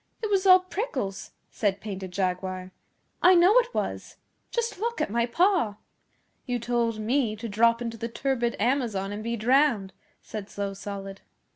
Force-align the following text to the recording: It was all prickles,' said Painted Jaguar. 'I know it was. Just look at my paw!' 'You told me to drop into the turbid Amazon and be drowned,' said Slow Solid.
It 0.23 0.31
was 0.31 0.47
all 0.47 0.61
prickles,' 0.61 1.29
said 1.51 1.79
Painted 1.79 2.09
Jaguar. 2.11 2.71
'I 3.21 3.35
know 3.35 3.55
it 3.59 3.71
was. 3.71 4.17
Just 4.49 4.79
look 4.79 4.99
at 4.99 5.11
my 5.11 5.27
paw!' 5.27 5.75
'You 6.47 6.57
told 6.57 6.97
me 6.97 7.35
to 7.35 7.47
drop 7.47 7.83
into 7.83 7.97
the 7.97 8.09
turbid 8.09 8.55
Amazon 8.59 9.11
and 9.11 9.23
be 9.23 9.35
drowned,' 9.37 9.93
said 10.19 10.49
Slow 10.49 10.73
Solid. 10.73 11.21